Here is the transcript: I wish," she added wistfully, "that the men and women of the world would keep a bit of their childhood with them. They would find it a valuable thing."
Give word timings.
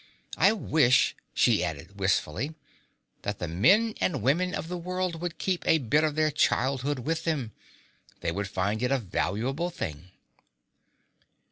I 0.39 0.51
wish," 0.51 1.15
she 1.31 1.63
added 1.63 1.99
wistfully, 1.99 2.55
"that 3.21 3.37
the 3.37 3.47
men 3.47 3.93
and 4.01 4.23
women 4.23 4.55
of 4.55 4.67
the 4.67 4.75
world 4.79 5.21
would 5.21 5.37
keep 5.37 5.63
a 5.67 5.77
bit 5.77 6.03
of 6.03 6.15
their 6.15 6.31
childhood 6.31 6.97
with 6.97 7.23
them. 7.23 7.51
They 8.21 8.31
would 8.31 8.47
find 8.47 8.81
it 8.81 8.89
a 8.91 8.97
valuable 8.97 9.69
thing." 9.69 10.09